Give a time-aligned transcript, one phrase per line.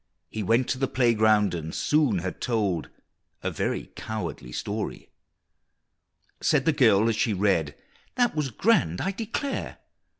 [0.31, 2.89] He went to the playground, and soon had told
[3.43, 5.09] A very cowardly story!
[6.41, 7.75] Said the girl as she read,
[8.15, 9.77] "That was grand, I declare!